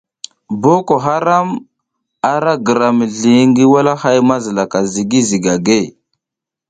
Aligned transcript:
Boko 0.61 0.93
haram 1.05 1.47
ara 2.33 2.53
gira 2.65 2.87
mizli 2.97 3.35
ngi 3.49 3.63
walahay 3.73 4.19
mazilaka 4.29 4.79
ZIGI 4.91 5.19
ZIGAGUE. 5.29 5.79